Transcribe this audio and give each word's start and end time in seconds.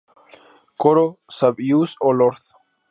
Coro: 0.77 1.19
Save 1.29 1.59
us, 1.75 1.95
O 2.01 2.09
Lord. 2.11 2.41